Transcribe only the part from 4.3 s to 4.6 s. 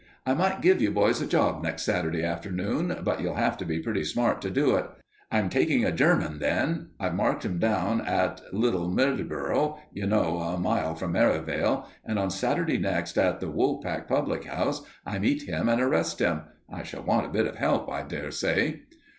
to